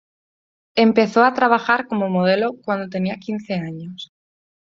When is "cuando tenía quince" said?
2.63-3.53